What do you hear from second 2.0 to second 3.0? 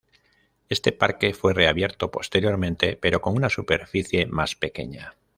posteriormente,